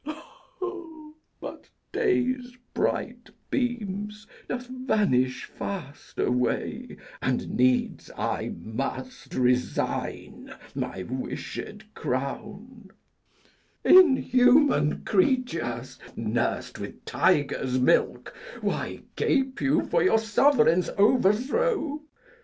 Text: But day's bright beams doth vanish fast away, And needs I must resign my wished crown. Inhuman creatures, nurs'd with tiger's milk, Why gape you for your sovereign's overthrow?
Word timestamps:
But 1.39 1.69
day's 1.91 2.57
bright 2.73 3.29
beams 3.51 4.25
doth 4.49 4.65
vanish 4.65 5.45
fast 5.45 6.17
away, 6.17 6.97
And 7.21 7.51
needs 7.51 8.09
I 8.17 8.55
must 8.59 9.35
resign 9.35 10.55
my 10.73 11.03
wished 11.03 11.93
crown. 11.93 12.89
Inhuman 13.85 15.05
creatures, 15.05 15.99
nurs'd 16.15 16.79
with 16.79 17.05
tiger's 17.05 17.79
milk, 17.79 18.35
Why 18.61 19.03
gape 19.15 19.61
you 19.61 19.85
for 19.85 20.01
your 20.01 20.17
sovereign's 20.17 20.89
overthrow? 20.97 22.01